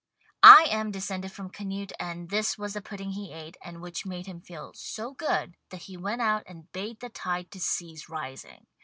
I 0.41 0.63
am 0.71 0.89
descended 0.89 1.31
from 1.31 1.51
Canute, 1.51 1.91
and 1.99 2.31
this 2.31 2.57
was 2.57 2.73
the 2.73 2.81
pudding 2.81 3.11
he 3.11 3.31
ate 3.31 3.55
and 3.63 3.81
which 3.83 4.03
made 4.03 4.25
him 4.25 4.41
feel 4.41 4.71
so 4.73 5.13
good 5.13 5.55
that 5.69 5.83
he 5.83 5.95
went 5.95 6.23
out 6.23 6.41
and 6.47 6.71
bade 6.71 7.01
the 7.01 7.09
tide 7.09 7.51
to 7.51 7.59
cease 7.59 8.09
rising. 8.09 8.65